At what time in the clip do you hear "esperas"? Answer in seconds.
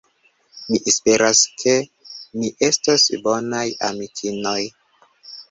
0.91-1.41